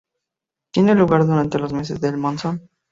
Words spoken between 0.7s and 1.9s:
Tiene lugar durante los